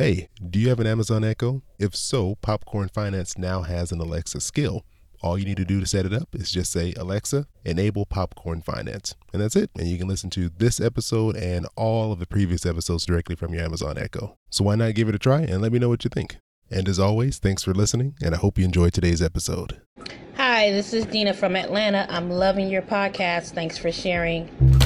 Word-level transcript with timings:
Hey, 0.00 0.30
do 0.48 0.58
you 0.58 0.70
have 0.70 0.80
an 0.80 0.86
Amazon 0.86 1.24
Echo? 1.24 1.60
If 1.78 1.94
so, 1.94 2.36
Popcorn 2.36 2.88
Finance 2.88 3.36
now 3.36 3.60
has 3.60 3.92
an 3.92 4.00
Alexa 4.00 4.40
skill. 4.40 4.86
All 5.20 5.36
you 5.36 5.44
need 5.44 5.58
to 5.58 5.64
do 5.66 5.78
to 5.78 5.84
set 5.84 6.06
it 6.06 6.14
up 6.14 6.34
is 6.34 6.50
just 6.50 6.72
say, 6.72 6.94
Alexa, 6.96 7.46
enable 7.66 8.06
Popcorn 8.06 8.62
Finance. 8.62 9.14
And 9.34 9.42
that's 9.42 9.56
it. 9.56 9.68
And 9.78 9.88
you 9.88 9.98
can 9.98 10.08
listen 10.08 10.30
to 10.30 10.48
this 10.48 10.80
episode 10.80 11.36
and 11.36 11.68
all 11.76 12.12
of 12.12 12.18
the 12.18 12.26
previous 12.26 12.64
episodes 12.64 13.04
directly 13.04 13.36
from 13.36 13.52
your 13.52 13.62
Amazon 13.62 13.98
Echo. 13.98 14.38
So 14.48 14.64
why 14.64 14.74
not 14.74 14.94
give 14.94 15.10
it 15.10 15.14
a 15.14 15.18
try 15.18 15.42
and 15.42 15.60
let 15.60 15.70
me 15.70 15.78
know 15.78 15.90
what 15.90 16.02
you 16.02 16.08
think? 16.08 16.38
And 16.70 16.88
as 16.88 16.98
always, 16.98 17.38
thanks 17.38 17.62
for 17.62 17.74
listening, 17.74 18.14
and 18.22 18.34
I 18.34 18.38
hope 18.38 18.56
you 18.56 18.64
enjoyed 18.64 18.94
today's 18.94 19.20
episode. 19.20 19.82
Hi, 20.36 20.70
this 20.70 20.94
is 20.94 21.04
Dina 21.04 21.34
from 21.34 21.56
Atlanta. 21.56 22.06
I'm 22.08 22.30
loving 22.30 22.70
your 22.70 22.80
podcast. 22.80 23.50
Thanks 23.50 23.76
for 23.76 23.92
sharing. 23.92 24.79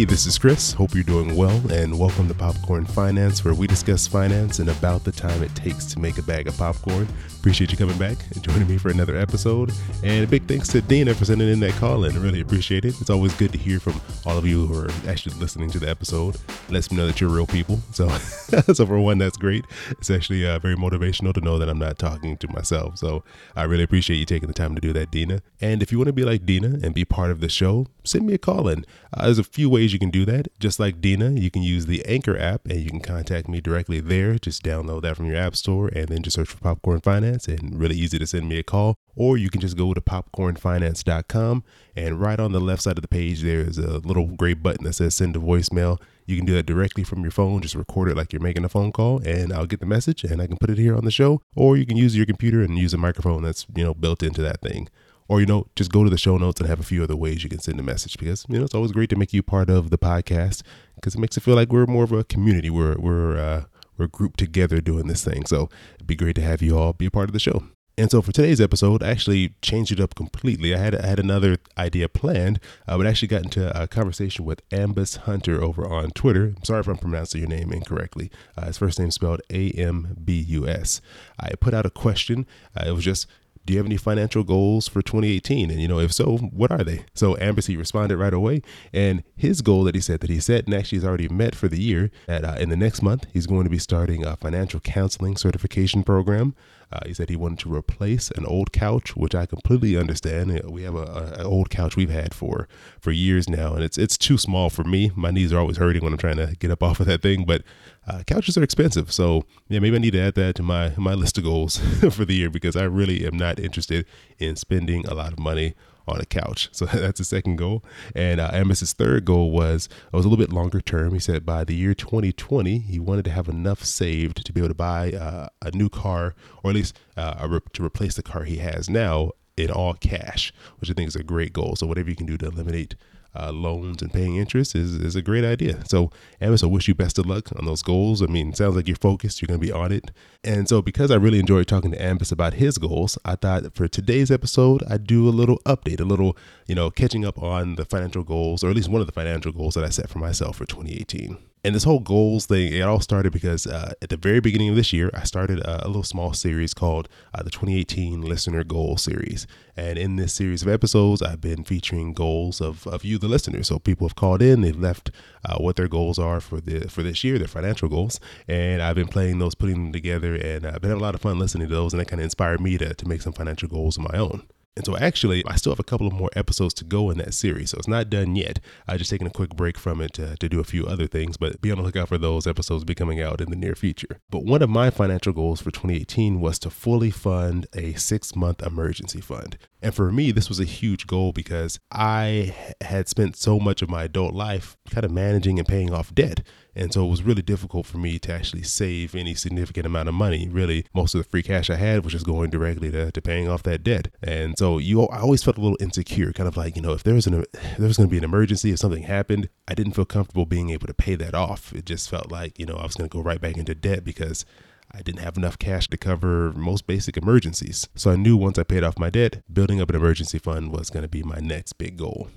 Hey, 0.00 0.06
this 0.06 0.24
is 0.24 0.38
Chris. 0.38 0.72
Hope 0.72 0.94
you're 0.94 1.04
doing 1.04 1.36
well, 1.36 1.60
and 1.70 1.98
welcome 1.98 2.26
to 2.26 2.32
Popcorn 2.32 2.86
Finance, 2.86 3.44
where 3.44 3.52
we 3.52 3.66
discuss 3.66 4.06
finance 4.06 4.58
and 4.58 4.70
about 4.70 5.04
the 5.04 5.12
time 5.12 5.42
it 5.42 5.54
takes 5.54 5.84
to 5.92 5.98
make 5.98 6.16
a 6.16 6.22
bag 6.22 6.48
of 6.48 6.56
popcorn. 6.56 7.06
Appreciate 7.38 7.70
you 7.70 7.76
coming 7.76 7.98
back 7.98 8.16
and 8.34 8.42
joining 8.42 8.66
me 8.66 8.78
for 8.78 8.88
another 8.88 9.14
episode. 9.14 9.72
And 10.02 10.24
a 10.24 10.26
big 10.26 10.48
thanks 10.48 10.68
to 10.68 10.80
Dina 10.80 11.14
for 11.14 11.26
sending 11.26 11.50
in 11.50 11.60
that 11.60 11.72
call 11.72 12.04
in. 12.04 12.18
Really 12.18 12.40
appreciate 12.40 12.86
it. 12.86 12.98
It's 13.00 13.10
always 13.10 13.34
good 13.34 13.52
to 13.52 13.58
hear 13.58 13.78
from 13.78 14.00
all 14.24 14.38
of 14.38 14.46
you 14.46 14.66
who 14.66 14.78
are 14.78 14.90
actually 15.06 15.36
listening 15.36 15.70
to 15.70 15.78
the 15.78 15.88
episode. 15.88 16.34
It 16.34 16.70
lets 16.70 16.90
me 16.90 16.96
know 16.96 17.06
that 17.06 17.20
you're 17.20 17.28
real 17.28 17.46
people. 17.46 17.78
So, 17.92 18.08
so 18.72 18.86
for 18.86 18.98
one, 19.00 19.18
that's 19.18 19.36
great. 19.36 19.66
It's 19.90 20.10
actually 20.10 20.46
uh, 20.46 20.58
very 20.60 20.76
motivational 20.76 21.34
to 21.34 21.40
know 21.42 21.58
that 21.58 21.68
I'm 21.68 21.78
not 21.78 21.98
talking 21.98 22.38
to 22.38 22.48
myself. 22.48 22.96
So 22.96 23.22
I 23.54 23.64
really 23.64 23.84
appreciate 23.84 24.16
you 24.16 24.24
taking 24.26 24.48
the 24.48 24.54
time 24.54 24.74
to 24.74 24.80
do 24.80 24.94
that, 24.94 25.10
Dina. 25.10 25.42
And 25.60 25.82
if 25.82 25.92
you 25.92 25.98
want 25.98 26.08
to 26.08 26.14
be 26.14 26.24
like 26.24 26.46
Dina 26.46 26.78
and 26.82 26.94
be 26.94 27.04
part 27.04 27.30
of 27.30 27.40
the 27.40 27.50
show, 27.50 27.86
send 28.04 28.26
me 28.26 28.32
a 28.32 28.38
call 28.38 28.66
in. 28.68 28.86
Uh, 29.12 29.24
there's 29.24 29.38
a 29.38 29.44
few 29.44 29.68
ways 29.68 29.89
you 29.92 29.98
can 29.98 30.10
do 30.10 30.24
that. 30.26 30.48
Just 30.58 30.80
like 30.80 31.00
Dina, 31.00 31.30
you 31.30 31.50
can 31.50 31.62
use 31.62 31.86
the 31.86 32.04
Anchor 32.06 32.38
app 32.38 32.66
and 32.66 32.80
you 32.80 32.90
can 32.90 33.00
contact 33.00 33.48
me 33.48 33.60
directly 33.60 34.00
there. 34.00 34.38
Just 34.38 34.62
download 34.62 35.02
that 35.02 35.16
from 35.16 35.26
your 35.26 35.36
app 35.36 35.56
store 35.56 35.88
and 35.88 36.08
then 36.08 36.22
just 36.22 36.36
search 36.36 36.48
for 36.48 36.58
Popcorn 36.58 37.00
Finance 37.00 37.48
and 37.48 37.78
really 37.78 37.96
easy 37.96 38.18
to 38.18 38.26
send 38.26 38.48
me 38.48 38.58
a 38.58 38.62
call. 38.62 38.96
Or 39.16 39.36
you 39.36 39.50
can 39.50 39.60
just 39.60 39.76
go 39.76 39.92
to 39.92 40.00
popcornfinance.com 40.00 41.64
and 41.96 42.20
right 42.20 42.40
on 42.40 42.52
the 42.52 42.60
left 42.60 42.82
side 42.82 42.96
of 42.96 43.02
the 43.02 43.08
page, 43.08 43.42
there's 43.42 43.78
a 43.78 43.98
little 43.98 44.26
gray 44.26 44.54
button 44.54 44.84
that 44.84 44.94
says 44.94 45.14
send 45.14 45.36
a 45.36 45.38
voicemail. 45.38 45.98
You 46.26 46.36
can 46.36 46.46
do 46.46 46.54
that 46.54 46.66
directly 46.66 47.04
from 47.04 47.22
your 47.22 47.30
phone. 47.30 47.60
Just 47.60 47.74
record 47.74 48.08
it 48.08 48.16
like 48.16 48.32
you're 48.32 48.40
making 48.40 48.64
a 48.64 48.68
phone 48.68 48.92
call, 48.92 49.20
and 49.26 49.52
I'll 49.52 49.66
get 49.66 49.80
the 49.80 49.86
message 49.86 50.22
and 50.22 50.40
I 50.40 50.46
can 50.46 50.56
put 50.56 50.70
it 50.70 50.78
here 50.78 50.96
on 50.96 51.04
the 51.04 51.10
show. 51.10 51.42
Or 51.56 51.76
you 51.76 51.84
can 51.84 51.96
use 51.96 52.16
your 52.16 52.26
computer 52.26 52.62
and 52.62 52.78
use 52.78 52.94
a 52.94 52.98
microphone 52.98 53.42
that's 53.42 53.66
you 53.74 53.84
know 53.84 53.94
built 53.94 54.22
into 54.22 54.42
that 54.42 54.60
thing. 54.60 54.88
Or 55.30 55.38
you 55.38 55.46
know, 55.46 55.68
just 55.76 55.92
go 55.92 56.02
to 56.02 56.10
the 56.10 56.18
show 56.18 56.38
notes 56.38 56.60
and 56.60 56.68
have 56.68 56.80
a 56.80 56.82
few 56.82 57.04
other 57.04 57.14
ways 57.14 57.44
you 57.44 57.48
can 57.48 57.60
send 57.60 57.78
a 57.78 57.84
message 57.84 58.18
because 58.18 58.44
you 58.48 58.58
know 58.58 58.64
it's 58.64 58.74
always 58.74 58.90
great 58.90 59.10
to 59.10 59.16
make 59.16 59.32
you 59.32 59.44
part 59.44 59.70
of 59.70 59.90
the 59.90 59.96
podcast 59.96 60.62
because 60.96 61.14
it 61.14 61.20
makes 61.20 61.36
it 61.36 61.44
feel 61.44 61.54
like 61.54 61.72
we're 61.72 61.86
more 61.86 62.02
of 62.02 62.10
a 62.10 62.24
community. 62.24 62.68
We're 62.68 62.98
we're 62.98 63.38
uh, 63.38 63.64
we're 63.96 64.08
grouped 64.08 64.40
together 64.40 64.80
doing 64.80 65.06
this 65.06 65.24
thing. 65.24 65.46
So 65.46 65.68
it'd 65.94 66.08
be 66.08 66.16
great 66.16 66.34
to 66.34 66.42
have 66.42 66.62
you 66.62 66.76
all 66.76 66.94
be 66.94 67.06
a 67.06 67.12
part 67.12 67.28
of 67.28 67.32
the 67.32 67.38
show. 67.38 67.62
And 67.96 68.10
so 68.10 68.22
for 68.22 68.32
today's 68.32 68.60
episode, 68.60 69.02
I 69.02 69.10
actually 69.10 69.54
changed 69.62 69.92
it 69.92 70.00
up 70.00 70.16
completely. 70.16 70.74
I 70.74 70.78
had 70.78 70.96
I 70.96 71.06
had 71.06 71.20
another 71.20 71.58
idea 71.78 72.08
planned, 72.08 72.58
uh, 72.88 72.96
but 72.96 73.06
I 73.06 73.10
actually 73.10 73.28
got 73.28 73.44
into 73.44 73.80
a 73.80 73.86
conversation 73.86 74.44
with 74.44 74.68
Ambus 74.70 75.16
Hunter 75.18 75.62
over 75.62 75.86
on 75.86 76.10
Twitter. 76.10 76.54
I'm 76.56 76.64
sorry 76.64 76.80
if 76.80 76.88
I'm 76.88 76.96
pronouncing 76.96 77.40
your 77.42 77.50
name 77.50 77.72
incorrectly. 77.72 78.32
Uh, 78.56 78.66
his 78.66 78.78
first 78.78 78.98
name 78.98 79.12
spelled 79.12 79.42
A 79.50 79.70
M 79.72 80.16
B 80.24 80.32
U 80.32 80.66
S. 80.66 81.00
I 81.38 81.52
put 81.60 81.72
out 81.72 81.86
a 81.86 81.90
question. 81.90 82.46
Uh, 82.76 82.84
it 82.88 82.92
was 82.92 83.04
just 83.04 83.28
do 83.66 83.72
you 83.72 83.78
have 83.78 83.86
any 83.86 83.96
financial 83.96 84.42
goals 84.42 84.88
for 84.88 85.02
2018? 85.02 85.70
And, 85.70 85.80
you 85.80 85.88
know, 85.88 85.98
if 85.98 86.12
so, 86.12 86.38
what 86.38 86.70
are 86.70 86.82
they? 86.82 87.04
So 87.14 87.34
Ambercy 87.36 87.76
responded 87.76 88.16
right 88.16 88.32
away. 88.32 88.62
And 88.92 89.22
his 89.36 89.62
goal 89.62 89.84
that 89.84 89.94
he 89.94 90.00
said 90.00 90.20
that 90.20 90.30
he 90.30 90.40
set 90.40 90.64
and 90.64 90.74
actually 90.74 90.98
has 90.98 91.04
already 91.04 91.28
met 91.28 91.54
for 91.54 91.68
the 91.68 91.80
year 91.80 92.10
that 92.26 92.44
uh, 92.44 92.56
in 92.58 92.70
the 92.70 92.76
next 92.76 93.02
month, 93.02 93.26
he's 93.32 93.46
going 93.46 93.64
to 93.64 93.70
be 93.70 93.78
starting 93.78 94.24
a 94.24 94.36
financial 94.36 94.80
counseling 94.80 95.36
certification 95.36 96.02
program. 96.02 96.54
Uh, 96.92 97.00
he 97.06 97.14
said 97.14 97.28
he 97.28 97.36
wanted 97.36 97.58
to 97.60 97.74
replace 97.74 98.30
an 98.32 98.44
old 98.44 98.72
couch, 98.72 99.16
which 99.16 99.34
I 99.34 99.46
completely 99.46 99.96
understand. 99.96 100.60
We 100.68 100.82
have 100.82 100.96
a, 100.96 101.44
old 101.44 101.70
couch 101.70 101.96
we've 101.96 102.10
had 102.10 102.34
for 102.34 102.68
for 103.00 103.12
years 103.12 103.48
now, 103.48 103.74
and 103.74 103.84
it's 103.84 103.96
it's 103.96 104.18
too 104.18 104.36
small 104.36 104.70
for 104.70 104.84
me. 104.84 105.12
My 105.14 105.30
knees 105.30 105.52
are 105.52 105.58
always 105.58 105.76
hurting 105.76 106.02
when 106.02 106.12
I'm 106.12 106.18
trying 106.18 106.36
to 106.36 106.54
get 106.58 106.70
up 106.70 106.82
off 106.88 107.00
of 107.00 107.06
that 107.06 107.22
thing. 107.22 107.44
But 107.44 107.62
uh, 108.08 108.22
couches 108.26 108.56
are 108.58 108.62
expensive, 108.62 109.12
so 109.12 109.44
yeah, 109.68 109.78
maybe 109.78 109.96
I 109.96 110.00
need 110.00 110.12
to 110.12 110.20
add 110.20 110.34
that 110.34 110.56
to 110.56 110.62
my 110.62 110.92
my 110.96 111.14
list 111.14 111.38
of 111.38 111.44
goals 111.44 111.76
for 112.10 112.24
the 112.24 112.34
year 112.34 112.50
because 112.50 112.76
I 112.76 112.84
really 112.84 113.26
am 113.26 113.36
not 113.36 113.60
interested 113.60 114.06
in 114.38 114.56
spending 114.56 115.06
a 115.06 115.14
lot 115.14 115.32
of 115.32 115.38
money 115.38 115.74
on 116.10 116.20
a 116.20 116.26
couch. 116.26 116.68
So 116.80 116.86
that's 116.86 117.18
the 117.18 117.24
second 117.24 117.56
goal. 117.56 117.84
And 118.14 118.40
uh, 118.40 118.50
Amos's 118.54 118.94
third 118.94 119.26
goal 119.26 119.50
was 119.50 119.86
it 119.86 120.16
was 120.16 120.24
a 120.24 120.28
little 120.28 120.42
bit 120.42 120.52
longer 120.52 120.80
term. 120.80 121.12
He 121.12 121.18
said 121.18 121.44
by 121.44 121.62
the 121.62 121.74
year 121.74 121.92
2020, 121.92 122.78
he 122.78 122.98
wanted 122.98 123.26
to 123.26 123.30
have 123.30 123.48
enough 123.48 123.84
saved 123.84 124.46
to 124.46 124.52
be 124.52 124.60
able 124.60 124.68
to 124.68 124.74
buy 124.74 125.12
uh, 125.12 125.48
a 125.60 125.70
new 125.72 125.90
car, 125.90 126.34
or 126.62 126.70
at 126.70 126.76
least 126.76 126.98
uh, 127.18 127.46
re- 127.50 127.60
to 127.74 127.84
replace 127.84 128.14
the 128.14 128.22
car 128.22 128.44
he 128.44 128.56
has 128.58 128.88
now 128.88 129.32
in 129.58 129.70
all 129.70 129.92
cash, 129.94 130.54
which 130.78 130.90
I 130.90 130.94
think 130.94 131.08
is 131.08 131.16
a 131.16 131.22
great 131.22 131.52
goal. 131.52 131.76
So 131.76 131.86
whatever 131.86 132.08
you 132.08 132.16
can 132.16 132.26
do 132.26 132.38
to 132.38 132.46
eliminate 132.46 132.94
uh, 133.34 133.52
loans 133.52 134.02
and 134.02 134.12
paying 134.12 134.36
interest 134.36 134.74
is, 134.74 134.94
is 134.94 135.16
a 135.16 135.22
great 135.22 135.44
idea. 135.44 135.84
So, 135.86 136.10
Amos, 136.40 136.62
I 136.62 136.66
wish 136.66 136.88
you 136.88 136.94
best 136.94 137.18
of 137.18 137.26
luck 137.26 137.50
on 137.56 137.64
those 137.64 137.82
goals. 137.82 138.22
I 138.22 138.26
mean, 138.26 138.52
sounds 138.54 138.76
like 138.76 138.88
you're 138.88 138.96
focused, 138.96 139.40
you're 139.40 139.46
going 139.46 139.60
to 139.60 139.66
be 139.66 139.72
on 139.72 139.92
it. 139.92 140.10
And 140.42 140.68
so, 140.68 140.82
because 140.82 141.10
I 141.10 141.16
really 141.16 141.38
enjoyed 141.38 141.68
talking 141.68 141.92
to 141.92 142.02
Amos 142.02 142.32
about 142.32 142.54
his 142.54 142.78
goals, 142.78 143.18
I 143.24 143.36
thought 143.36 143.74
for 143.74 143.88
today's 143.88 144.30
episode, 144.30 144.82
I'd 144.88 145.06
do 145.06 145.28
a 145.28 145.30
little 145.30 145.58
update, 145.60 146.00
a 146.00 146.04
little, 146.04 146.36
you 146.66 146.74
know, 146.74 146.90
catching 146.90 147.24
up 147.24 147.40
on 147.42 147.76
the 147.76 147.84
financial 147.84 148.22
goals, 148.22 148.64
or 148.64 148.70
at 148.70 148.76
least 148.76 148.88
one 148.88 149.00
of 149.00 149.06
the 149.06 149.12
financial 149.12 149.52
goals 149.52 149.74
that 149.74 149.84
I 149.84 149.90
set 149.90 150.08
for 150.08 150.18
myself 150.18 150.56
for 150.56 150.66
2018 150.66 151.49
and 151.62 151.74
this 151.74 151.84
whole 151.84 152.00
goals 152.00 152.46
thing, 152.46 152.72
it 152.72 152.80
all 152.80 153.00
started 153.00 153.32
because 153.32 153.66
uh, 153.66 153.92
at 154.00 154.08
the 154.08 154.16
very 154.16 154.40
beginning 154.40 154.70
of 154.70 154.76
this 154.76 154.92
year, 154.92 155.10
I 155.12 155.24
started 155.24 155.60
a, 155.60 155.86
little 155.86 156.02
small 156.02 156.32
series 156.32 156.72
called 156.72 157.08
uh, 157.34 157.42
the 157.42 157.50
2018 157.50 158.22
Listener 158.22 158.64
Goal 158.64 158.96
Series. 158.96 159.46
And 159.76 159.98
in 159.98 160.16
this 160.16 160.32
series 160.32 160.62
of 160.62 160.68
episodes, 160.68 161.20
I've 161.20 161.40
been 161.40 161.64
featuring 161.64 162.14
goals 162.14 162.60
of, 162.60 162.86
of 162.86 163.04
you, 163.04 163.18
the 163.18 163.28
listener. 163.28 163.62
So 163.62 163.78
people 163.78 164.08
have 164.08 164.16
called 164.16 164.40
in, 164.40 164.62
they've 164.62 164.76
left 164.76 165.10
uh, 165.44 165.58
what 165.58 165.76
their 165.76 165.88
goals 165.88 166.18
are 166.18 166.40
for 166.40 166.60
the 166.60 166.88
for 166.88 167.02
this 167.02 167.22
year, 167.24 167.38
their 167.38 167.48
financial 167.48 167.88
goals, 167.88 168.20
and 168.48 168.80
I've 168.82 168.96
been 168.96 169.08
playing 169.08 169.38
those, 169.38 169.54
putting 169.54 169.76
them 169.76 169.92
together, 169.92 170.34
and 170.34 170.66
I've 170.66 170.80
been 170.80 170.90
having 170.90 171.02
a 171.02 171.04
lot 171.04 171.14
of 171.14 171.20
fun 171.20 171.38
listening 171.38 171.68
to 171.68 171.74
those, 171.74 171.92
and 171.92 172.00
that 172.00 172.08
kind 172.08 172.20
of 172.20 172.24
inspired 172.24 172.60
me 172.60 172.78
to 172.78 172.94
to 172.94 173.08
make 173.08 173.22
some 173.22 173.32
financial 173.32 173.68
goals 173.68 173.96
of 173.96 174.04
my 174.10 174.18
own. 174.18 174.42
And 174.76 174.86
so, 174.86 174.96
actually, 174.96 175.44
I 175.46 175.56
still 175.56 175.72
have 175.72 175.80
a 175.80 175.84
couple 175.84 176.06
of 176.06 176.12
more 176.12 176.30
episodes 176.34 176.74
to 176.74 176.84
go 176.84 177.10
in 177.10 177.18
that 177.18 177.34
series. 177.34 177.70
So, 177.70 177.78
it's 177.78 177.88
not 177.88 178.08
done 178.08 178.36
yet. 178.36 178.60
I 178.86 178.96
just 178.96 179.10
taking 179.10 179.26
a 179.26 179.30
quick 179.30 179.56
break 179.56 179.76
from 179.76 180.00
it 180.00 180.12
to, 180.14 180.36
to 180.36 180.48
do 180.48 180.60
a 180.60 180.64
few 180.64 180.86
other 180.86 181.06
things, 181.06 181.36
but 181.36 181.60
be 181.60 181.72
on 181.72 181.78
the 181.78 181.82
lookout 181.84 182.08
for 182.08 182.18
those 182.18 182.46
episodes 182.46 182.84
be 182.84 182.94
coming 182.94 183.20
out 183.20 183.40
in 183.40 183.50
the 183.50 183.56
near 183.56 183.74
future. 183.74 184.20
But 184.30 184.44
one 184.44 184.62
of 184.62 184.70
my 184.70 184.90
financial 184.90 185.32
goals 185.32 185.60
for 185.60 185.70
2018 185.72 186.40
was 186.40 186.58
to 186.60 186.70
fully 186.70 187.10
fund 187.10 187.66
a 187.74 187.94
six 187.94 188.36
month 188.36 188.62
emergency 188.62 189.20
fund. 189.20 189.58
And 189.82 189.94
for 189.94 190.12
me, 190.12 190.30
this 190.30 190.48
was 190.48 190.60
a 190.60 190.64
huge 190.64 191.06
goal 191.06 191.32
because 191.32 191.78
I 191.90 192.54
had 192.82 193.08
spent 193.08 193.36
so 193.36 193.58
much 193.58 193.82
of 193.82 193.88
my 193.88 194.04
adult 194.04 194.34
life 194.34 194.76
kind 194.90 195.04
of 195.04 195.10
managing 195.10 195.58
and 195.58 195.66
paying 195.66 195.92
off 195.92 196.14
debt. 196.14 196.46
And 196.74 196.92
so 196.92 197.04
it 197.04 197.10
was 197.10 197.22
really 197.22 197.42
difficult 197.42 197.86
for 197.86 197.98
me 197.98 198.18
to 198.20 198.32
actually 198.32 198.62
save 198.62 199.14
any 199.14 199.34
significant 199.34 199.86
amount 199.86 200.08
of 200.08 200.14
money. 200.14 200.48
Really, 200.48 200.84
most 200.94 201.14
of 201.14 201.22
the 201.22 201.28
free 201.28 201.42
cash 201.42 201.68
I 201.68 201.76
had 201.76 202.04
was 202.04 202.12
just 202.12 202.26
going 202.26 202.50
directly 202.50 202.90
to, 202.92 203.10
to 203.10 203.22
paying 203.22 203.48
off 203.48 203.62
that 203.64 203.82
debt. 203.82 204.08
And 204.22 204.56
so 204.56 204.78
you, 204.78 205.02
I 205.06 205.20
always 205.20 205.42
felt 205.42 205.58
a 205.58 205.60
little 205.60 205.78
insecure, 205.80 206.32
kind 206.32 206.48
of 206.48 206.56
like, 206.56 206.76
you 206.76 206.82
know, 206.82 206.92
if 206.92 207.02
there 207.02 207.14
was 207.14 207.26
an, 207.26 207.44
if 207.54 207.76
there 207.78 207.88
was 207.88 207.96
going 207.96 208.08
to 208.08 208.10
be 208.10 208.18
an 208.18 208.24
emergency, 208.24 208.70
if 208.70 208.78
something 208.78 209.02
happened, 209.02 209.48
I 209.66 209.74
didn't 209.74 209.92
feel 209.92 210.04
comfortable 210.04 210.46
being 210.46 210.70
able 210.70 210.86
to 210.86 210.94
pay 210.94 211.16
that 211.16 211.34
off. 211.34 211.72
It 211.72 211.86
just 211.86 212.08
felt 212.08 212.30
like, 212.30 212.58
you 212.58 212.66
know, 212.66 212.76
I 212.76 212.84
was 212.84 212.94
going 212.94 213.08
to 213.08 213.16
go 213.16 213.22
right 213.22 213.40
back 213.40 213.56
into 213.56 213.74
debt 213.74 214.04
because 214.04 214.44
I 214.92 215.02
didn't 215.02 215.20
have 215.20 215.36
enough 215.36 215.58
cash 215.58 215.88
to 215.88 215.96
cover 215.96 216.52
most 216.52 216.86
basic 216.86 217.16
emergencies. 217.16 217.88
So 217.94 218.10
I 218.10 218.16
knew 218.16 218.36
once 218.36 218.58
I 218.58 218.64
paid 218.64 218.84
off 218.84 218.98
my 218.98 219.10
debt, 219.10 219.42
building 219.52 219.80
up 219.80 219.90
an 219.90 219.96
emergency 219.96 220.38
fund 220.38 220.72
was 220.72 220.90
going 220.90 221.02
to 221.02 221.08
be 221.08 221.22
my 221.22 221.38
next 221.38 221.74
big 221.74 221.96
goal. 221.96 222.28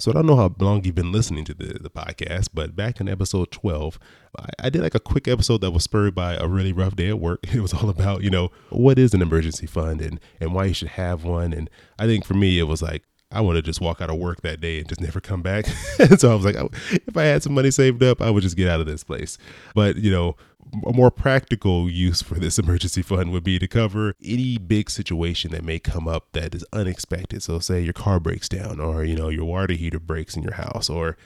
So 0.00 0.10
I 0.10 0.14
don't 0.14 0.26
know 0.26 0.36
how 0.36 0.54
long 0.58 0.82
you've 0.82 0.94
been 0.94 1.12
listening 1.12 1.44
to 1.44 1.54
the, 1.54 1.78
the 1.78 1.90
podcast, 1.90 2.48
but 2.54 2.74
back 2.74 3.00
in 3.00 3.08
episode 3.08 3.50
12, 3.50 3.98
I, 4.38 4.46
I, 4.58 4.70
did 4.70 4.80
like 4.80 4.94
a 4.94 5.00
quick 5.00 5.28
episode 5.28 5.60
that 5.60 5.72
was 5.72 5.84
spurred 5.84 6.14
by 6.14 6.36
a 6.36 6.48
really 6.48 6.72
rough 6.72 6.96
day 6.96 7.10
at 7.10 7.20
work. 7.20 7.40
It 7.52 7.60
was 7.60 7.74
all 7.74 7.90
about, 7.90 8.22
you 8.22 8.30
know, 8.30 8.50
what 8.70 8.98
is 8.98 9.12
an 9.12 9.20
emergency 9.20 9.66
fund 9.66 10.00
and, 10.00 10.18
and 10.40 10.54
why 10.54 10.64
you 10.64 10.74
should 10.74 10.88
have 10.88 11.24
one. 11.24 11.52
And 11.52 11.68
I 11.98 12.06
think 12.06 12.24
for 12.24 12.32
me, 12.32 12.58
it 12.58 12.62
was 12.62 12.80
like, 12.80 13.04
I 13.32 13.40
want 13.42 13.56
to 13.56 13.62
just 13.62 13.80
walk 13.80 14.00
out 14.00 14.10
of 14.10 14.16
work 14.16 14.40
that 14.42 14.60
day 14.60 14.78
and 14.78 14.88
just 14.88 15.00
never 15.00 15.20
come 15.20 15.40
back. 15.40 15.66
so 16.18 16.32
I 16.32 16.34
was 16.34 16.44
like, 16.44 16.56
if 16.90 17.16
I 17.16 17.24
had 17.24 17.42
some 17.42 17.54
money 17.54 17.70
saved 17.70 18.02
up, 18.02 18.20
I 18.20 18.28
would 18.30 18.42
just 18.42 18.56
get 18.56 18.68
out 18.68 18.80
of 18.80 18.86
this 18.86 19.04
place. 19.04 19.38
But, 19.74 19.96
you 19.96 20.10
know, 20.10 20.36
a 20.84 20.92
more 20.92 21.10
practical 21.12 21.88
use 21.88 22.22
for 22.22 22.34
this 22.34 22.58
emergency 22.58 23.02
fund 23.02 23.30
would 23.30 23.44
be 23.44 23.58
to 23.58 23.68
cover 23.68 24.14
any 24.22 24.58
big 24.58 24.90
situation 24.90 25.52
that 25.52 25.64
may 25.64 25.78
come 25.78 26.08
up 26.08 26.32
that 26.32 26.54
is 26.54 26.64
unexpected. 26.72 27.42
So 27.42 27.60
say 27.60 27.80
your 27.82 27.92
car 27.92 28.18
breaks 28.18 28.48
down 28.48 28.80
or, 28.80 29.04
you 29.04 29.14
know, 29.14 29.28
your 29.28 29.44
water 29.44 29.74
heater 29.74 30.00
breaks 30.00 30.36
in 30.36 30.42
your 30.42 30.54
house 30.54 30.90
or 30.90 31.16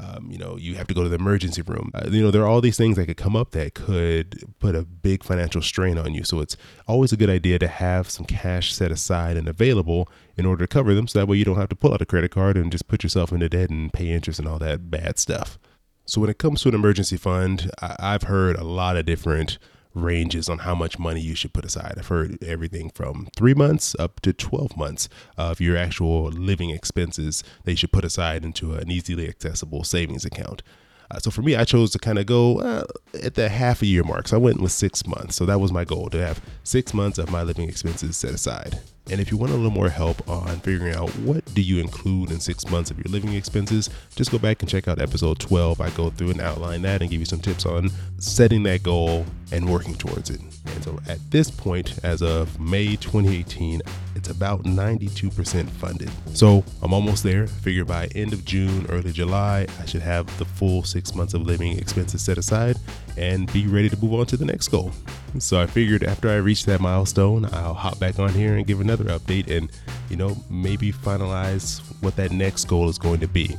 Um, 0.00 0.30
you 0.30 0.38
know, 0.38 0.56
you 0.56 0.76
have 0.76 0.86
to 0.86 0.94
go 0.94 1.02
to 1.02 1.08
the 1.08 1.16
emergency 1.16 1.60
room. 1.62 1.90
Uh, 1.92 2.08
you 2.08 2.22
know, 2.22 2.30
there 2.30 2.42
are 2.42 2.46
all 2.46 2.60
these 2.60 2.76
things 2.76 2.96
that 2.96 3.06
could 3.06 3.16
come 3.16 3.34
up 3.34 3.50
that 3.50 3.74
could 3.74 4.44
put 4.60 4.76
a 4.76 4.84
big 4.84 5.24
financial 5.24 5.60
strain 5.60 5.98
on 5.98 6.14
you. 6.14 6.22
So 6.22 6.40
it's 6.40 6.56
always 6.86 7.12
a 7.12 7.16
good 7.16 7.28
idea 7.28 7.58
to 7.58 7.66
have 7.66 8.08
some 8.08 8.24
cash 8.24 8.72
set 8.72 8.92
aside 8.92 9.36
and 9.36 9.48
available 9.48 10.08
in 10.36 10.46
order 10.46 10.64
to 10.64 10.68
cover 10.68 10.94
them. 10.94 11.08
So 11.08 11.18
that 11.18 11.26
way 11.26 11.36
you 11.36 11.44
don't 11.44 11.56
have 11.56 11.68
to 11.70 11.76
pull 11.76 11.92
out 11.92 12.00
a 12.00 12.06
credit 12.06 12.30
card 12.30 12.56
and 12.56 12.70
just 12.70 12.86
put 12.86 13.02
yourself 13.02 13.32
into 13.32 13.48
debt 13.48 13.70
and 13.70 13.92
pay 13.92 14.10
interest 14.10 14.38
and 14.38 14.46
all 14.46 14.60
that 14.60 14.88
bad 14.88 15.18
stuff. 15.18 15.58
So 16.06 16.20
when 16.20 16.30
it 16.30 16.38
comes 16.38 16.62
to 16.62 16.68
an 16.68 16.74
emergency 16.76 17.16
fund, 17.16 17.70
I- 17.82 17.96
I've 17.98 18.22
heard 18.22 18.56
a 18.56 18.64
lot 18.64 18.96
of 18.96 19.04
different 19.04 19.58
ranges 20.02 20.48
on 20.48 20.58
how 20.58 20.74
much 20.74 20.98
money 20.98 21.20
you 21.20 21.34
should 21.34 21.52
put 21.52 21.64
aside. 21.64 21.94
I've 21.98 22.08
heard 22.08 22.42
everything 22.42 22.90
from 22.90 23.28
three 23.36 23.54
months 23.54 23.94
up 23.98 24.20
to 24.20 24.32
12 24.32 24.76
months 24.76 25.08
of 25.36 25.60
your 25.60 25.76
actual 25.76 26.24
living 26.24 26.70
expenses 26.70 27.42
that 27.64 27.72
you 27.72 27.76
should 27.76 27.92
put 27.92 28.04
aside 28.04 28.44
into 28.44 28.74
an 28.74 28.90
easily 28.90 29.28
accessible 29.28 29.84
savings 29.84 30.24
account. 30.24 30.62
Uh, 31.10 31.18
so 31.18 31.30
for 31.30 31.42
me, 31.42 31.56
I 31.56 31.64
chose 31.64 31.90
to 31.92 31.98
kind 31.98 32.18
of 32.18 32.26
go 32.26 32.60
uh, 32.60 32.84
at 33.22 33.34
the 33.34 33.48
half 33.48 33.80
a 33.82 33.86
year 33.86 34.04
mark. 34.04 34.28
So 34.28 34.36
I 34.36 34.40
went 34.40 34.60
with 34.60 34.72
six 34.72 35.06
months. 35.06 35.36
So 35.36 35.46
that 35.46 35.60
was 35.60 35.72
my 35.72 35.84
goal 35.84 36.10
to 36.10 36.18
have 36.18 36.40
six 36.64 36.92
months 36.92 37.18
of 37.18 37.30
my 37.30 37.42
living 37.42 37.68
expenses 37.68 38.16
set 38.16 38.34
aside. 38.34 38.78
And 39.10 39.20
if 39.20 39.30
you 39.30 39.36
want 39.36 39.52
a 39.52 39.54
little 39.54 39.70
more 39.70 39.88
help 39.88 40.28
on 40.28 40.60
figuring 40.60 40.94
out 40.94 41.08
what 41.18 41.44
do 41.54 41.62
you 41.62 41.80
include 41.80 42.30
in 42.30 42.40
six 42.40 42.68
months 42.70 42.90
of 42.90 42.98
your 42.98 43.10
living 43.10 43.34
expenses, 43.34 43.88
just 44.14 44.30
go 44.30 44.38
back 44.38 44.60
and 44.60 44.70
check 44.70 44.86
out 44.88 45.00
episode 45.00 45.38
12. 45.38 45.80
I 45.80 45.90
go 45.90 46.10
through 46.10 46.30
and 46.30 46.40
outline 46.40 46.82
that 46.82 47.00
and 47.00 47.10
give 47.10 47.20
you 47.20 47.26
some 47.26 47.40
tips 47.40 47.64
on 47.64 47.90
setting 48.18 48.62
that 48.64 48.82
goal 48.82 49.24
and 49.50 49.70
working 49.70 49.94
towards 49.94 50.30
it. 50.30 50.40
And 50.40 50.84
so 50.84 50.98
at 51.08 51.18
this 51.30 51.50
point, 51.50 51.98
as 52.04 52.22
of 52.22 52.60
May 52.60 52.96
2018, 52.96 53.80
it's 54.14 54.28
about 54.28 54.64
92% 54.64 55.68
funded. 55.70 56.10
So 56.34 56.64
I'm 56.82 56.92
almost 56.92 57.22
there. 57.22 57.46
Figure 57.46 57.84
by 57.84 58.06
end 58.14 58.32
of 58.32 58.44
June, 58.44 58.86
early 58.90 59.12
July, 59.12 59.66
I 59.80 59.86
should 59.86 60.02
have 60.02 60.26
the 60.38 60.44
full 60.44 60.82
six 60.82 61.14
months 61.14 61.34
of 61.34 61.42
living 61.42 61.78
expenses 61.78 62.22
set 62.22 62.36
aside 62.36 62.76
and 63.18 63.52
be 63.52 63.66
ready 63.66 63.88
to 63.88 63.96
move 63.96 64.14
on 64.14 64.26
to 64.26 64.36
the 64.36 64.44
next 64.44 64.68
goal. 64.68 64.92
So 65.38 65.60
I 65.60 65.66
figured 65.66 66.04
after 66.04 66.30
I 66.30 66.36
reach 66.36 66.64
that 66.66 66.80
milestone, 66.80 67.44
I'll 67.52 67.74
hop 67.74 67.98
back 67.98 68.18
on 68.18 68.32
here 68.32 68.56
and 68.56 68.66
give 68.66 68.80
another 68.80 69.04
update 69.04 69.54
and, 69.54 69.70
you 70.08 70.16
know, 70.16 70.36
maybe 70.48 70.92
finalize 70.92 71.80
what 72.00 72.16
that 72.16 72.30
next 72.30 72.64
goal 72.66 72.88
is 72.88 72.98
going 72.98 73.20
to 73.20 73.28
be. 73.28 73.56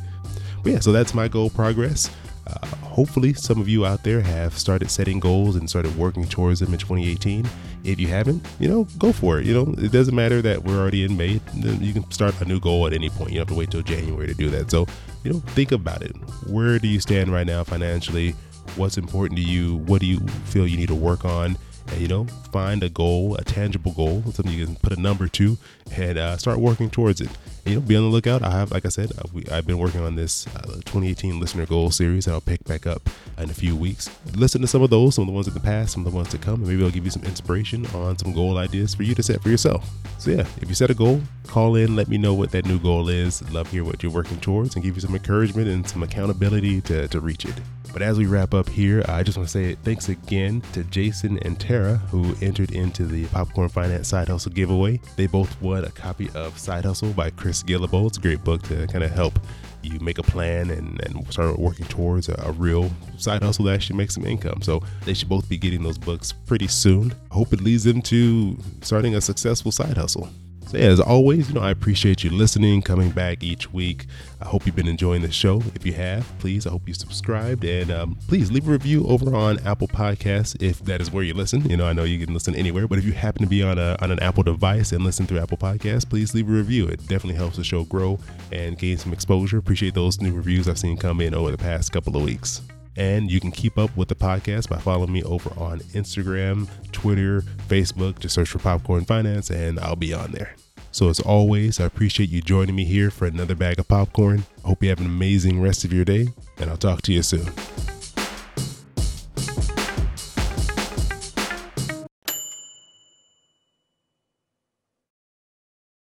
But 0.64 0.72
yeah, 0.72 0.80
so 0.80 0.92
that's 0.92 1.14
my 1.14 1.28
goal 1.28 1.50
progress. 1.50 2.10
Uh, 2.48 2.66
hopefully, 2.78 3.34
some 3.34 3.62
of 3.62 3.70
you 3.70 3.86
out 3.86 4.04
there 4.04 4.22
have 4.22 4.58
started 4.58 4.90
setting 4.90 5.20
goals 5.20 5.56
and 5.56 5.70
started 5.70 5.96
working 5.96 6.26
towards 6.26 6.60
them 6.60 6.74
in 6.74 6.80
2018. 6.80 7.48
If 7.84 8.00
you 8.00 8.08
haven't, 8.08 8.46
you 8.60 8.68
know, 8.68 8.88
go 8.98 9.12
for 9.14 9.40
it. 9.40 9.46
You 9.46 9.54
know, 9.54 9.76
it 9.78 9.92
doesn't 9.92 10.16
matter 10.16 10.42
that 10.42 10.64
we're 10.64 10.80
already 10.80 11.04
in 11.04 11.16
May. 11.16 11.40
You 11.54 11.94
can 11.94 12.10
start 12.12 12.40
a 12.42 12.46
new 12.46 12.60
goal 12.60 12.88
at 12.88 12.94
any 12.94 13.10
point. 13.10 13.32
You 13.32 13.38
don't 13.38 13.48
have 13.48 13.56
to 13.56 13.60
wait 13.60 13.72
till 13.72 13.84
January 13.84 14.28
to 14.28 14.34
do 14.34 14.50
that. 14.50 14.72
So, 14.72 14.88
you 15.24 15.32
know, 15.32 15.40
think 15.40 15.72
about 15.72 16.02
it. 16.02 16.16
Where 16.48 16.80
do 16.80 16.88
you 16.88 17.00
stand 17.00 17.32
right 17.32 17.46
now 17.46 17.64
financially? 17.64 18.36
What's 18.76 18.98
important 18.98 19.38
to 19.40 19.44
you? 19.44 19.78
What 19.78 20.02
do 20.02 20.08
you 20.08 20.20
feel 20.46 20.68
you 20.68 20.78
need 20.78 20.90
to 20.90 20.96
work 20.96 21.26
on? 21.26 21.58
and 21.92 22.02
you 22.02 22.08
know 22.08 22.26
find 22.52 22.84
a 22.84 22.90
goal 22.90 23.36
a 23.36 23.44
tangible 23.44 23.92
goal 23.94 24.22
something 24.32 24.54
you 24.54 24.66
can 24.66 24.76
put 24.76 24.92
a 24.92 25.02
number 25.02 25.28
to 25.28 25.58
and 25.92 26.18
uh, 26.18 26.38
start 26.38 26.60
working 26.60 26.90
towards 26.90 27.22
it 27.22 27.30
and, 27.66 27.74
you 27.74 27.76
know 27.76 27.82
be 27.82 27.96
on 27.96 28.04
the 28.04 28.10
lookout 28.10 28.44
i 28.44 28.52
have 28.52 28.72
like 28.72 28.86
i 28.86 28.90
said 28.90 29.12
uh, 29.18 29.56
i've 29.56 29.66
been 29.66 29.78
working 29.78 30.02
on 30.02 30.16
this 30.16 30.48
uh, 30.56 30.74
2018 30.86 31.40
listener 31.40 31.66
goal 31.66 31.92
series 31.92 32.26
that 32.26 32.32
i'll 32.32 32.42
pick 32.42 32.64
back 32.66 32.86
up 32.86 33.10
in 33.38 33.50
a 33.50 33.54
few 33.54 33.76
weeks 33.76 34.10
listen 34.36 34.62
to 34.62 34.68
some 34.68 34.82
of 34.82 34.90
those 34.90 35.16
some 35.16 35.24
of 35.24 35.28
the 35.28 35.34
ones 35.34 35.48
in 35.48 35.54
the 35.54 35.60
past 35.60 35.94
some 35.94 36.06
of 36.06 36.12
the 36.12 36.16
ones 36.16 36.30
to 36.30 36.38
come 36.38 36.56
and 36.56 36.68
maybe 36.68 36.84
i'll 36.84 36.92
give 36.92 37.06
you 37.06 37.12
some 37.12 37.24
inspiration 37.24 37.86
on 37.88 38.18
some 38.18 38.34
goal 38.34 38.58
ideas 38.58 38.94
for 38.94 39.04
you 39.04 39.16
to 39.16 39.24
set 39.24 39.42
for 39.42 39.50
yourself 39.50 39.90
so 40.18 40.32
yeah 40.32 40.46
if 40.62 40.68
you 40.68 40.76
set 40.76 40.90
a 40.90 40.94
goal 40.94 41.22
call 41.48 41.76
in 41.76 41.96
let 41.96 42.08
me 42.08 42.18
know 42.18 42.34
what 42.34 42.52
that 42.52 42.66
new 42.66 42.80
goal 42.80 43.10
is 43.10 43.42
love 43.52 43.68
to 43.68 43.72
hear 43.74 43.84
what 43.84 44.04
you're 44.04 44.12
working 44.12 44.40
towards 44.40 44.76
and 44.76 44.84
give 44.84 44.96
you 44.96 45.02
some 45.02 45.16
encouragement 45.16 45.68
and 45.68 45.88
some 45.88 46.04
accountability 46.04 46.82
to, 46.82 47.08
to 47.08 47.20
reach 47.20 47.46
it 47.46 47.56
but 47.92 48.02
as 48.02 48.18
we 48.18 48.26
wrap 48.26 48.54
up 48.54 48.70
here, 48.70 49.04
I 49.08 49.24
just 49.24 49.38
want 49.38 49.50
to 49.50 49.52
say 49.52 49.76
thanks 49.84 50.10
again 50.10 50.62
to 50.74 50.84
Jason 50.86 51.40
and 51.44 51.60
Tara 51.60 51.96
who 52.12 52.36
entered 52.42 52.72
into 52.72 53.06
the 53.06 53.26
Popcorn 53.28 53.70
Finance 53.70 54.08
Side 54.08 54.28
Hustle 54.28 54.52
giveaway. 54.52 55.00
They 55.16 55.28
both 55.28 55.60
won 55.62 55.86
a 55.86 55.92
copy 55.92 56.30
of 56.36 56.58
Side 56.58 56.86
Hustle 56.86 57.14
by 57.14 57.30
Chris 57.30 57.64
Guillebeau. 57.64 58.08
It's 58.08 58.18
a 58.18 58.22
great 58.22 58.44
book 58.44 58.64
to 58.64 58.88
kind 58.88 59.04
of 59.04 59.12
help 59.12 59.40
you 59.82 60.00
make 60.00 60.18
a 60.18 60.24
plan 60.24 60.70
and, 60.70 61.02
and 61.06 61.32
start 61.32 61.58
working 61.58 61.86
towards 61.86 62.30
a, 62.30 62.36
a, 62.46 62.52
real 62.52 62.92
side 63.18 63.42
hustle 63.42 63.66
that 63.66 63.76
actually 63.76 63.96
makes 63.96 64.14
some 64.14 64.26
income. 64.26 64.62
So 64.62 64.82
they 65.06 65.14
should 65.14 65.30
both 65.30 65.48
be 65.48 65.58
getting 65.58 65.84
those 65.84 65.98
books 65.98 66.34
pretty 66.34 66.68
soon. 66.68 67.14
I 67.32 67.36
hope 67.36 67.54
it 67.54 67.62
leads 67.62 67.86
them 67.86 68.02
to 68.04 68.58
starting 68.82 69.16
a 69.16 69.22
successful 69.22 69.72
side 69.72 69.98
hustle. 69.98 70.30
So, 70.70 70.78
yeah, 70.78 70.84
as 70.84 71.00
always, 71.00 71.48
you 71.48 71.56
know, 71.56 71.62
I 71.62 71.72
appreciate 71.72 72.24
you 72.24 72.30
listening, 72.30 72.84
coming 72.84 73.10
back 73.10 73.42
each 73.44 73.74
week. 73.74 74.06
I 74.40 74.46
hope 74.46 74.68
you've 74.68 74.76
been 74.76 74.88
enjoying 74.88 75.24
the 75.24 75.32
show. 75.32 75.64
If 75.74 75.84
you 75.84 75.94
have, 75.94 76.32
please, 76.38 76.68
I 76.68 76.70
hope 76.70 76.88
you 76.88 76.94
subscribed 76.94 77.64
and 77.64 77.90
um, 77.90 78.20
please 78.28 78.52
leave 78.52 78.68
a 78.68 78.72
review 78.72 79.04
over 79.08 79.36
on 79.36 79.58
Apple 79.66 79.88
Podcasts 79.88 80.62
if 80.62 80.78
that 80.86 81.02
is 81.02 81.10
where 81.10 81.24
you 81.24 81.34
listen. 81.34 81.68
You 81.68 81.76
know, 81.76 81.88
I 81.88 81.94
know 81.94 82.04
you 82.04 82.24
can 82.24 82.36
listen 82.36 82.54
anywhere, 82.54 82.88
but 82.88 83.00
if 83.00 83.06
you 83.06 83.14
happen 83.14 83.42
to 83.42 83.48
be 83.48 83.64
on 83.64 83.80
a 83.80 83.98
on 84.00 84.12
an 84.12 84.20
Apple 84.20 84.44
device 84.44 84.92
and 84.92 85.04
listen 85.04 85.26
through 85.26 85.40
Apple 85.40 85.58
Podcasts, 85.58 86.08
please 86.08 86.36
leave 86.36 86.48
a 86.48 86.52
review. 86.52 86.88
It 86.88 87.00
definitely 87.08 87.34
helps 87.34 87.58
the 87.58 87.64
show 87.64 87.84
grow 87.86 88.20
and 88.52 88.78
gain 88.78 89.00
some 89.00 89.12
exposure. 89.12 89.58
Appreciate 89.58 89.96
those 89.96 90.22
new 90.22 90.36
reviews 90.36 90.70
I've 90.70 90.78
seen 90.78 90.98
come 90.98 91.20
in 91.20 91.34
over 91.34 91.50
the 91.50 91.58
past 91.58 91.92
couple 91.92 92.16
of 92.16 92.22
weeks. 92.22 92.62
And 93.00 93.32
you 93.32 93.40
can 93.40 93.52
keep 93.52 93.78
up 93.78 93.96
with 93.96 94.10
the 94.10 94.16
podcast 94.16 94.70
by 94.70 94.78
following 94.78 95.14
me 95.14 95.24
over 95.24 95.50
on 95.58 95.80
Instagram, 95.94 96.68
Twitter, 96.92 97.42
Facebook. 97.70 98.20
Just 98.20 98.36
search 98.36 98.50
for 98.50 98.60
Popcorn 98.60 99.06
Finance, 99.06 99.50
and 99.50 99.80
I'll 99.80 99.96
be 99.96 100.14
on 100.14 100.34
there. 100.34 100.54
So, 100.92 101.08
as 101.08 101.20
always, 101.22 101.80
I 101.80 101.86
appreciate 101.86 102.30
you 102.30 102.42
joining 102.42 102.76
me 102.76 102.84
here 102.84 103.10
for 103.10 103.26
another 103.26 103.56
bag 103.56 103.80
of 103.80 103.88
popcorn. 103.88 104.44
Hope 104.66 104.84
you 104.84 104.90
have 104.90 105.00
an 105.00 105.06
amazing 105.06 105.62
rest 105.62 105.86
of 105.86 105.94
your 105.94 106.04
day, 106.06 106.28
and 106.58 106.70
I'll 106.70 106.78
talk 106.78 107.02
to 107.04 107.14
you 107.14 107.24
soon. 107.24 107.50